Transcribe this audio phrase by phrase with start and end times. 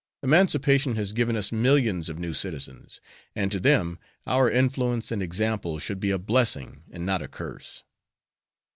[0.23, 2.99] Emancipation has given us millions of new citizens,
[3.35, 7.83] and to them our influence and example should be a blessing and not a curse."